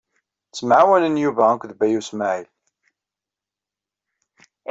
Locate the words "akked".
1.51-1.71